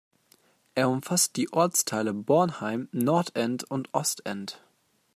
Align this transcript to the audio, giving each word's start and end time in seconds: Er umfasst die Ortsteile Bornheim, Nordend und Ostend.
Er 0.73 0.89
umfasst 0.89 1.35
die 1.35 1.53
Ortsteile 1.53 2.11
Bornheim, 2.11 2.89
Nordend 2.91 3.65
und 3.69 3.93
Ostend. 3.93 4.59